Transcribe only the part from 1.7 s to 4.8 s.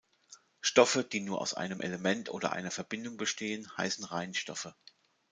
Element oder einer Verbindung bestehen, heißen Reinstoffe.